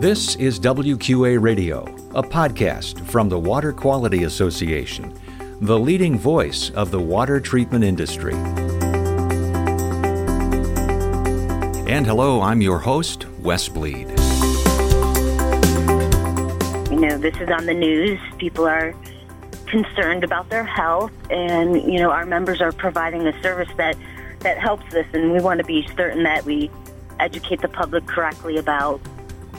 [0.00, 1.82] This is WQA Radio,
[2.14, 5.12] a podcast from the Water Quality Association,
[5.60, 8.32] the leading voice of the water treatment industry.
[11.86, 14.08] And hello, I'm your host, Wes Bleed.
[16.88, 18.18] You know, this is on the news.
[18.38, 18.94] People are
[19.66, 23.98] concerned about their health, and, you know, our members are providing a service that,
[24.38, 26.70] that helps this, and we want to be certain that we
[27.18, 28.98] educate the public correctly about,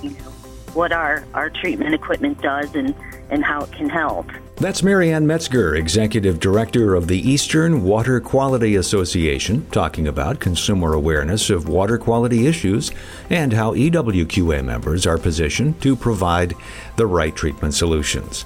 [0.04, 0.32] you know,
[0.74, 2.96] what our, our treatment equipment does and,
[3.30, 4.28] and how it can help.
[4.56, 11.50] That's Marianne Metzger, Executive Director of the Eastern Water Quality Association, talking about consumer awareness
[11.50, 12.92] of water quality issues
[13.30, 16.54] and how EWQA members are positioned to provide
[16.96, 18.46] the right treatment solutions.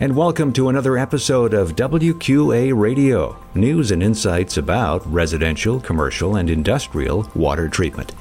[0.00, 6.50] And welcome to another episode of WQA Radio, news and insights about residential, commercial, and
[6.50, 8.12] industrial water treatment.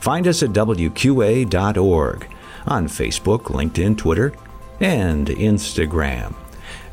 [0.00, 2.28] Find us at WQA.org
[2.66, 4.32] on Facebook, LinkedIn, Twitter,
[4.80, 6.34] and Instagram.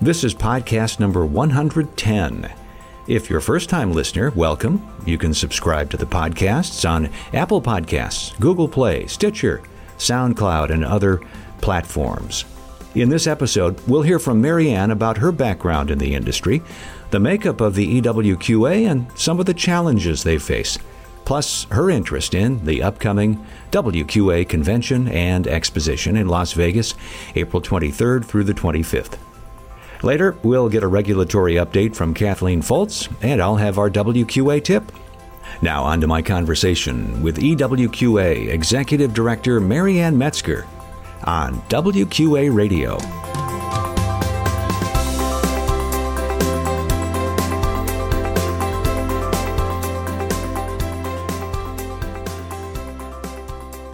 [0.02, 2.52] This is podcast number 110.
[3.08, 4.88] If you're a first time listener, welcome.
[5.06, 9.62] You can subscribe to the podcasts on Apple Podcasts, Google Play, Stitcher,
[9.98, 11.22] SoundCloud, and other
[11.62, 12.46] platforms.
[12.94, 16.62] In this episode, we'll hear from Marianne about her background in the industry,
[17.10, 20.78] the makeup of the EWQA, and some of the challenges they face
[21.32, 26.94] plus her interest in the upcoming WQA convention and exposition in Las Vegas,
[27.36, 29.18] April 23rd through the 25th.
[30.04, 34.92] Later, we'll get a regulatory update from Kathleen Fultz, and I'll have our WQA tip.
[35.62, 40.68] Now, on to my conversation with EWQA Executive Director Marianne Metzger
[41.24, 42.98] on WQA Radio.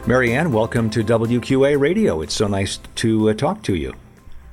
[0.08, 2.22] Marianne, welcome to WQA Radio.
[2.22, 3.94] It's so nice to uh, talk to you.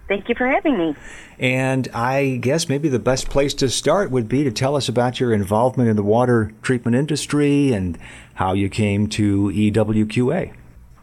[0.09, 0.97] Thank you for having me.
[1.39, 5.21] And I guess maybe the best place to start would be to tell us about
[5.21, 7.97] your involvement in the water treatment industry and
[8.35, 10.53] how you came to EWQA.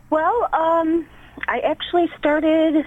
[0.09, 1.07] Well, um,
[1.47, 2.85] I actually started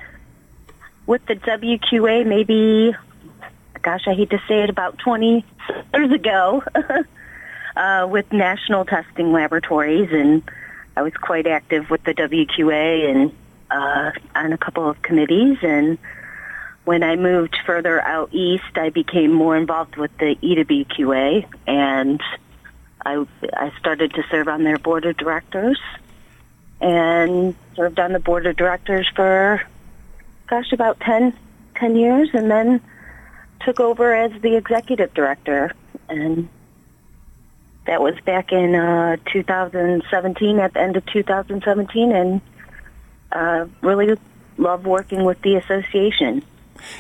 [1.07, 2.95] with the WQA maybe,
[3.81, 5.43] gosh, I hate to say it, about 20
[5.95, 6.63] years ago
[7.77, 10.43] uh, with National Testing Laboratories and
[10.97, 13.33] I was quite active with the WQA and
[13.71, 15.59] uh, on a couple of committees.
[15.63, 15.99] And
[16.85, 22.21] when I moved further out east, I became more involved with the EWQA, and
[23.05, 25.81] I I started to serve on their board of directors,
[26.81, 29.63] and served on the board of directors for,
[30.47, 31.33] gosh, about 10,
[31.77, 32.81] 10 years, and then
[33.65, 35.73] took over as the executive director
[36.09, 36.49] and
[37.87, 42.41] that was back in uh, 2017, at the end of 2017, and
[43.33, 44.17] uh, really
[44.57, 46.43] love working with the association.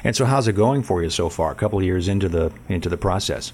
[0.02, 1.52] And so, how's it going for you so far?
[1.52, 3.52] A couple of years into the into the process.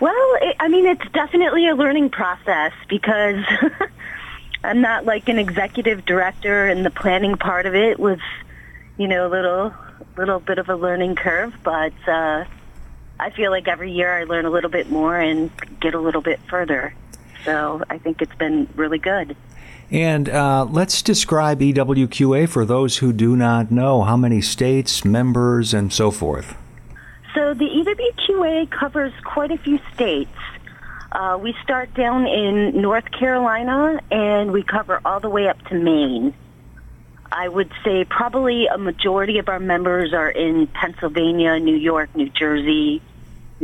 [0.00, 3.44] Well, it, I mean, it's definitely a learning process because
[4.64, 8.18] I'm not like an executive director, and the planning part of it was,
[8.96, 9.74] you know, a little
[10.16, 11.92] little bit of a learning curve, but.
[12.06, 12.44] Uh,
[13.24, 16.20] I feel like every year I learn a little bit more and get a little
[16.20, 16.94] bit further.
[17.46, 19.34] So I think it's been really good.
[19.90, 24.02] And uh, let's describe EWQA for those who do not know.
[24.02, 26.54] How many states, members, and so forth?
[27.34, 30.36] So the EWQA covers quite a few states.
[31.10, 35.76] Uh, we start down in North Carolina and we cover all the way up to
[35.76, 36.34] Maine.
[37.32, 42.28] I would say probably a majority of our members are in Pennsylvania, New York, New
[42.28, 43.00] Jersey.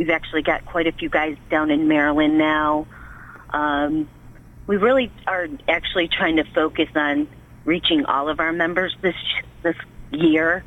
[0.01, 2.87] We've actually got quite a few guys down in Maryland now.
[3.51, 4.09] Um,
[4.65, 7.27] we really are actually trying to focus on
[7.65, 9.13] reaching all of our members this
[9.61, 9.75] this
[10.09, 10.63] year.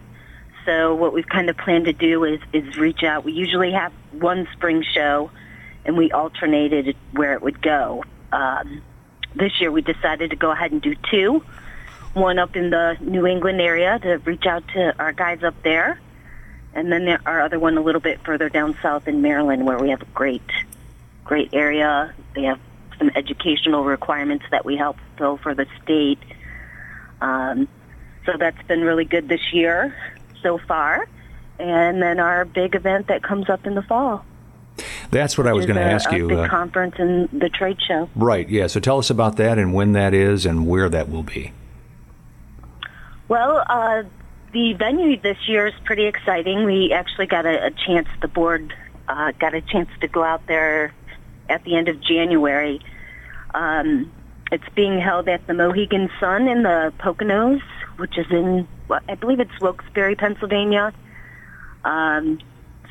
[0.64, 3.24] So what we've kind of planned to do is is reach out.
[3.24, 5.32] We usually have one spring show,
[5.84, 8.04] and we alternated where it would go.
[8.30, 8.82] Um,
[9.34, 11.44] this year we decided to go ahead and do two
[12.12, 15.98] one up in the New England area to reach out to our guys up there.
[16.74, 19.78] And then there, our other one a little bit further down south in Maryland where
[19.78, 20.42] we have a great,
[21.24, 22.12] great area.
[22.34, 22.60] They have
[22.98, 26.18] some educational requirements that we help fill for the state.
[27.20, 27.68] Um,
[28.26, 29.94] so that's been really good this year
[30.42, 31.08] so far.
[31.58, 34.24] And then our big event that comes up in the fall.
[35.10, 36.28] That's what I was going to ask a you.
[36.28, 38.10] Big uh, conference and the trade show.
[38.16, 38.48] Right.
[38.48, 38.66] Yeah.
[38.66, 41.52] So tell us about that and when that is and where that will be.
[43.28, 44.02] Well, uh,
[44.54, 46.64] the venue this year is pretty exciting.
[46.64, 48.72] We actually got a, a chance, the board
[49.06, 50.94] uh, got a chance to go out there
[51.50, 52.80] at the end of January.
[53.52, 54.10] Um,
[54.52, 57.62] It's being held at the Mohegan Sun in the Poconos,
[57.96, 58.68] which is in,
[59.08, 60.92] I believe it's Wilkes-Barre, Pennsylvania.
[61.82, 62.38] Um,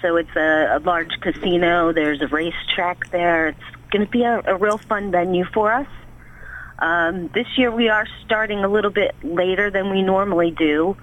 [0.01, 1.94] so it's a, a large casino.
[1.94, 3.50] There's a racetrack there.
[3.50, 5.88] It's going to be a, a real fun venue for us.
[6.80, 10.98] Um, this year we are starting a little bit later than we normally do.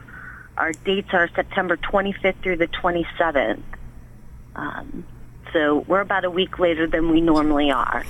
[0.60, 3.62] Our dates are September 25th through the 27th.
[4.54, 5.06] Um,
[5.54, 8.04] so we're about a week later than we normally are.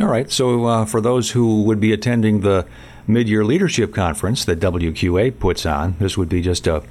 [0.00, 0.28] All right.
[0.28, 2.66] So uh, for those who would be attending the
[3.06, 6.82] mid-year leadership conference that WQA puts on, this would be just a,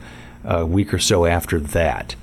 [0.46, 2.16] a week or so after that.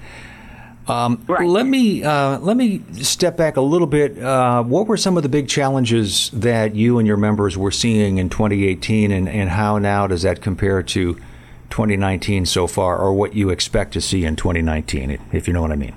[0.87, 1.47] Um, right.
[1.47, 4.19] Let me uh, let me step back a little bit.
[4.19, 8.17] Uh, what were some of the big challenges that you and your members were seeing
[8.17, 11.19] in 2018, and, and how now does that compare to
[11.71, 15.73] 2019 so far, or what you expect to see in 2019, if you know what
[15.73, 15.95] I mean?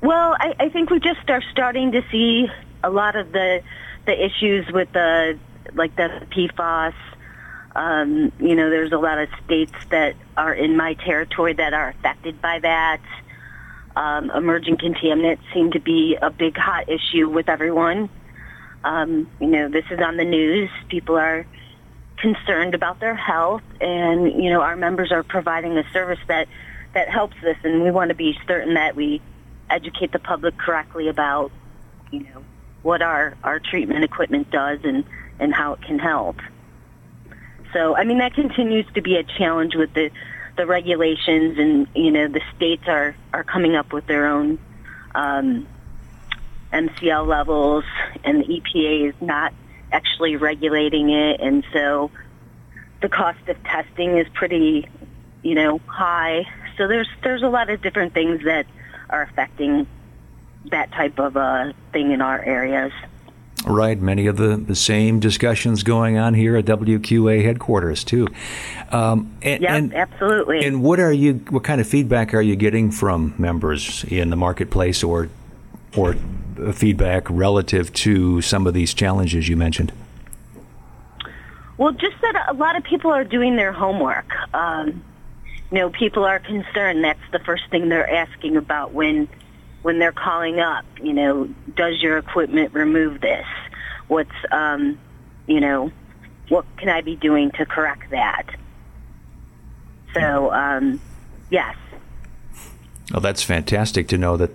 [0.00, 2.48] Well, I, I think we just are starting to see
[2.82, 3.62] a lot of the
[4.06, 5.38] the issues with the
[5.74, 6.94] like the PFAS.
[7.76, 11.90] Um, you know, there's a lot of states that are in my territory that are
[11.90, 13.00] affected by that.
[13.96, 18.08] Um, emerging contaminants seem to be a big hot issue with everyone.
[18.84, 20.70] Um, you know, this is on the news.
[20.88, 21.46] People are
[22.20, 26.48] concerned about their health, and you know, our members are providing a service that
[26.94, 29.20] that helps this, and we want to be certain that we
[29.70, 31.50] educate the public correctly about,
[32.10, 32.44] you know,
[32.82, 35.04] what our our treatment equipment does and
[35.38, 36.36] and how it can help.
[37.72, 40.10] So, I mean, that continues to be a challenge with the
[40.56, 44.58] the regulations and you know the states are are coming up with their own
[45.14, 45.66] um,
[46.72, 47.84] MCL levels,
[48.24, 49.52] and the EPA is not
[49.92, 52.10] actually regulating it, and so
[53.00, 54.88] the cost of testing is pretty,
[55.42, 56.44] you know, high.
[56.76, 58.66] So there's there's a lot of different things that
[59.10, 59.86] are affecting
[60.70, 62.92] that type of uh, thing in our areas.
[63.66, 68.28] Right, many of the, the same discussions going on here at WQA headquarters too.
[68.92, 70.64] Um, and, yep, and, absolutely.
[70.64, 71.34] And what are you?
[71.50, 75.28] What kind of feedback are you getting from members in the marketplace, or
[75.96, 76.14] or
[76.72, 79.92] feedback relative to some of these challenges you mentioned?
[81.76, 84.26] Well, just that a lot of people are doing their homework.
[84.52, 85.04] Um,
[85.70, 87.04] you know, people are concerned.
[87.04, 89.28] That's the first thing they're asking about when
[89.82, 93.46] when they're calling up, you know, does your equipment remove this?
[94.08, 94.98] What's, um,
[95.46, 95.92] you know,
[96.48, 98.46] what can I be doing to correct that?
[100.14, 101.00] So, um,
[101.50, 101.76] yes.
[103.12, 104.50] Well, that's fantastic to know that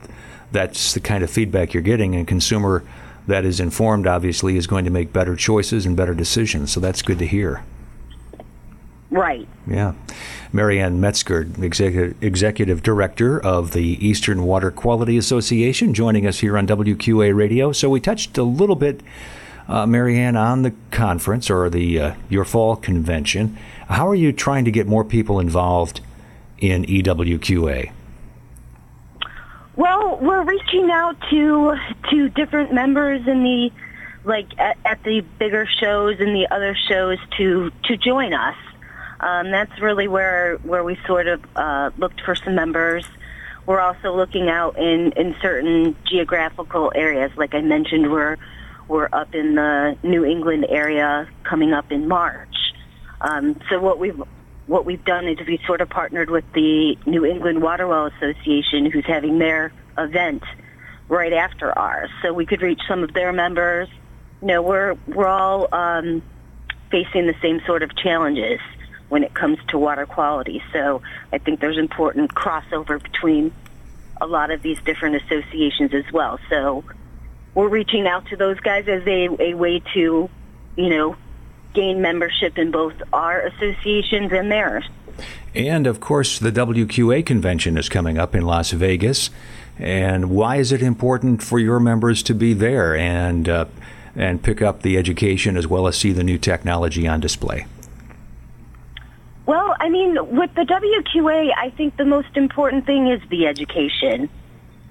[0.52, 2.84] that's the kind of feedback you're getting, and a consumer
[3.28, 6.72] that is informed obviously is going to make better choices and better decisions.
[6.72, 7.64] So that's good to hear.
[9.10, 9.48] Right.
[9.68, 9.94] Yeah.
[10.52, 16.66] Marianne Metzger, executive, executive director of the Eastern Water Quality Association, joining us here on
[16.66, 17.72] WQA Radio.
[17.72, 19.02] So we touched a little bit,
[19.68, 23.58] uh, Marianne, on the conference or the uh, your fall convention.
[23.88, 26.02] How are you trying to get more people involved
[26.58, 27.92] in EWQA?
[30.14, 31.76] Well, we're reaching out to
[32.12, 33.72] to different members in the
[34.24, 38.56] like at, at the bigger shows and the other shows to to join us
[39.24, 43.06] um, that's really where where we sort of uh, looked for some members.
[43.66, 47.32] We're also looking out in, in certain geographical areas.
[47.38, 48.36] Like I mentioned, we're
[48.90, 52.54] we're up in the New England area coming up in March.
[53.22, 54.22] Um, so what we've
[54.68, 58.92] what we've done is we sort of partnered with the New England Water Well Association,
[58.92, 60.44] who's having their event
[61.10, 63.90] right after ours, so we could reach some of their members.
[64.42, 66.22] You know, we're we're all um,
[66.90, 68.60] facing the same sort of challenges
[69.10, 70.64] when it comes to water quality.
[70.72, 73.52] So I think there's important crossover between
[74.20, 76.40] a lot of these different associations as well.
[76.50, 76.84] So
[77.54, 80.30] we're reaching out to those guys as a, a way to,
[80.76, 81.16] you know,
[81.74, 84.86] gain membership in both our associations and theirs.
[85.54, 89.30] And of course, the WQA convention is coming up in Las Vegas.
[89.78, 93.66] And why is it important for your members to be there and uh,
[94.16, 97.66] and pick up the education as well as see the new technology on display?
[99.46, 104.30] Well, I mean, with the WQA, I think the most important thing is the education.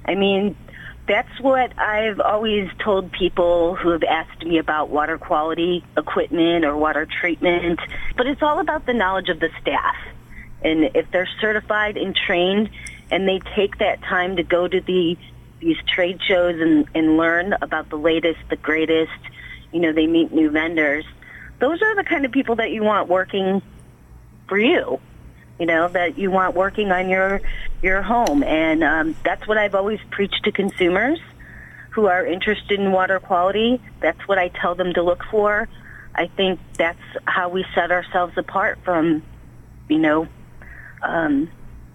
[0.04, 0.56] I mean,
[1.08, 6.76] that's what I've always told people who have asked me about water quality equipment or
[6.76, 7.80] water treatment.
[8.16, 9.96] But it's all about the knowledge of the staff.
[10.62, 12.70] And if they're certified and trained
[13.12, 15.16] and they take that time to go to the
[15.60, 19.12] these trade shows and, and learn about the latest, the greatest,
[19.70, 21.04] you know, they meet new vendors.
[21.60, 23.62] Those are the kind of people that you want working
[24.48, 25.00] for you
[25.62, 27.40] you know that you want working on your
[27.82, 28.42] your home.
[28.42, 31.20] And um, that's what i've always preached to consumers
[31.90, 33.80] who are interested in water quality.
[34.00, 35.68] That's what i tell them to look for.
[36.14, 39.22] I think that's how we set ourselves apart from,
[39.88, 40.26] you know,
[41.00, 41.48] um,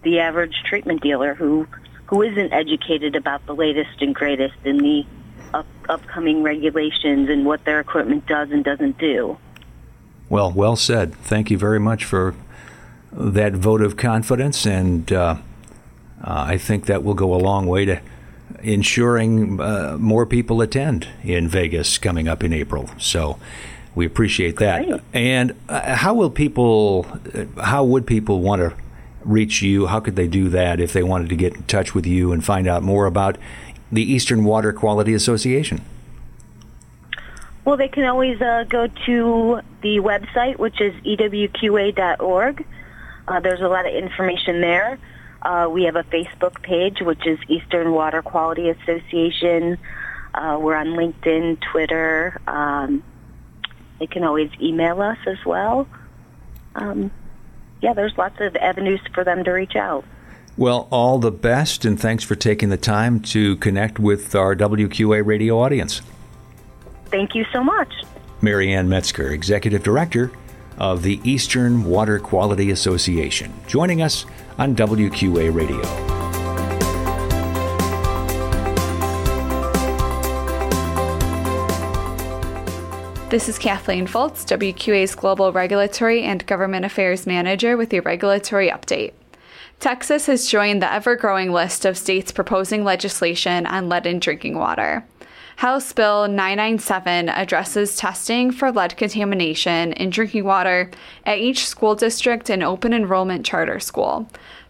[0.08, 1.68] the average treatment dealer who
[2.06, 5.06] who isn't educated about the latest and greatest in the
[5.54, 9.38] up, upcoming regulations and what their equipment does and doesn't do.
[10.30, 11.14] Well, well said.
[11.14, 12.36] Thank you very much for
[13.12, 15.36] that vote of confidence, and uh,
[16.24, 18.00] uh, I think that will go a long way to
[18.64, 22.90] ensuring uh, more people attend in Vegas coming up in April.
[22.98, 23.38] So
[23.94, 24.86] we appreciate that.
[24.86, 25.02] Great.
[25.14, 27.06] And uh, how will people?
[27.62, 28.87] How would people want to
[29.24, 29.88] reach you?
[29.88, 32.44] How could they do that if they wanted to get in touch with you and
[32.44, 33.38] find out more about
[33.92, 35.82] the Eastern Water Quality Association?
[37.66, 42.66] Well, they can always uh, go to the website, which is ewqa.org.
[43.28, 44.98] Uh, there's a lot of information there.
[45.42, 49.78] Uh, we have a Facebook page, which is Eastern Water Quality Association.
[50.34, 52.40] Uh, we're on LinkedIn, Twitter.
[52.48, 53.04] Um,
[54.00, 55.88] they can always email us as well.
[56.76, 57.12] Um,
[57.82, 60.04] yeah, there's lots of avenues for them to reach out.
[60.58, 65.24] Well, all the best, and thanks for taking the time to connect with our WQA
[65.24, 66.02] radio audience.
[67.06, 67.94] Thank you so much.
[68.42, 70.32] Marianne Metzger, Executive Director
[70.78, 74.26] of the Eastern Water Quality Association, joining us
[74.58, 76.17] on WQA Radio.
[83.30, 89.12] This is Kathleen Fultz, WQA's Global Regulatory and Government Affairs Manager with your regulatory update.
[89.82, 94.58] Texas has joined the ever growing list of states proposing legislation on lead in drinking
[94.58, 95.06] water.
[95.58, 100.90] House Bill 997 addresses testing for lead contamination in drinking water
[101.26, 104.26] at each school district and open enrollment charter school.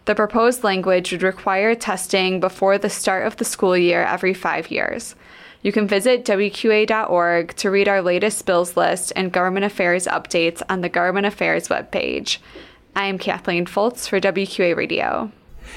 [0.06, 4.68] The proposed language would require testing before the start of the school year every five
[4.68, 5.14] years.
[5.60, 10.82] You can visit WQA.org to read our latest bills list and government affairs updates on
[10.82, 12.38] the Government Affairs webpage.
[12.94, 15.32] I am Kathleen Fultz for WQA Radio.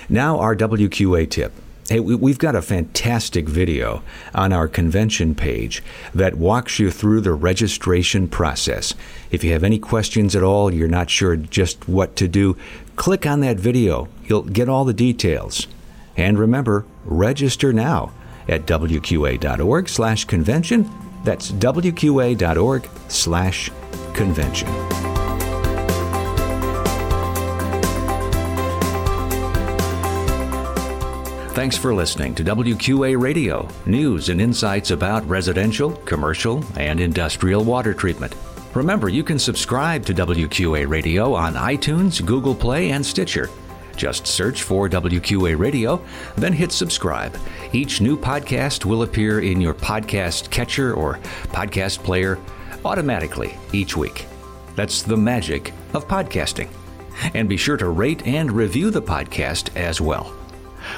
[0.07, 1.51] Now, our WQA tip.
[1.89, 4.03] Hey, we've got a fantastic video
[4.35, 5.83] on our convention page
[6.13, 8.93] that walks you through the registration process.
[9.31, 12.55] If you have any questions at all, you're not sure just what to do,
[12.95, 14.07] click on that video.
[14.25, 15.67] You'll get all the details.
[16.15, 18.13] And remember, register now
[18.47, 20.89] at wqa.org slash convention.
[21.23, 23.71] That's wqa.org slash
[24.13, 24.67] convention.
[31.53, 37.93] Thanks for listening to WQA Radio, news and insights about residential, commercial, and industrial water
[37.93, 38.33] treatment.
[38.73, 43.49] Remember, you can subscribe to WQA Radio on iTunes, Google Play, and Stitcher.
[43.95, 46.03] Just search for WQA Radio,
[46.35, 47.37] then hit subscribe.
[47.73, 51.19] Each new podcast will appear in your podcast catcher or
[51.49, 52.37] podcast player
[52.85, 54.25] automatically each week.
[54.75, 56.69] That's the magic of podcasting.
[57.33, 60.33] And be sure to rate and review the podcast as well.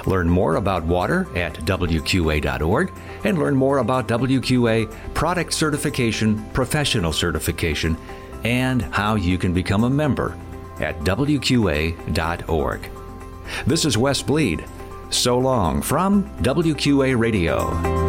[0.06, 2.92] Learn more about water at WQA.org
[3.24, 7.98] and learn more about WQA product certification, professional certification,
[8.44, 10.38] and how you can become a member
[10.84, 12.90] at WQA.org.
[13.66, 14.66] This is Wes Bleed.
[15.10, 18.03] So long from WQA Radio.